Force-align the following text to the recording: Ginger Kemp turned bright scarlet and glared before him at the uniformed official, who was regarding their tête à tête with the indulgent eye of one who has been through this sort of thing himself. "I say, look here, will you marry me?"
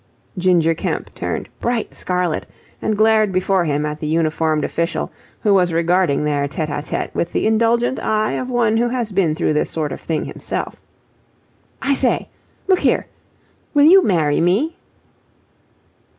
Ginger 0.35 0.73
Kemp 0.73 1.13
turned 1.13 1.47
bright 1.59 1.93
scarlet 1.93 2.47
and 2.81 2.97
glared 2.97 3.31
before 3.31 3.65
him 3.65 3.85
at 3.85 3.99
the 3.99 4.07
uniformed 4.07 4.63
official, 4.63 5.11
who 5.41 5.53
was 5.53 5.71
regarding 5.71 6.25
their 6.25 6.47
tête 6.47 6.69
à 6.69 6.79
tête 6.83 7.13
with 7.13 7.31
the 7.33 7.45
indulgent 7.45 7.99
eye 8.03 8.31
of 8.31 8.49
one 8.49 8.77
who 8.77 8.89
has 8.89 9.11
been 9.11 9.35
through 9.35 9.53
this 9.53 9.69
sort 9.69 9.91
of 9.91 10.01
thing 10.01 10.25
himself. 10.25 10.81
"I 11.83 11.93
say, 11.93 12.29
look 12.67 12.79
here, 12.79 13.05
will 13.75 13.85
you 13.85 14.03
marry 14.03 14.41
me?" 14.41 14.75